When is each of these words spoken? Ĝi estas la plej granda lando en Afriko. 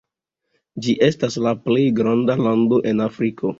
Ĝi 0.85 0.95
estas 1.09 1.37
la 1.49 1.53
plej 1.67 1.85
granda 2.01 2.39
lando 2.47 2.83
en 2.93 3.07
Afriko. 3.11 3.49